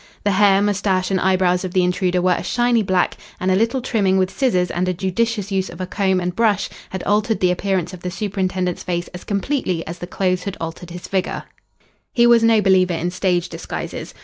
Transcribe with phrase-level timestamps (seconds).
[0.23, 3.81] The hair, moustache, and eyebrows of the intruder were a shiny black, and a little
[3.83, 7.51] trimming with scissors and a judicious use of a comb and brush had altered the
[7.51, 11.43] appearance of the superintendent's face as completely as the clothes had altered his figure.
[12.13, 14.15] He was no believer in stage disguises.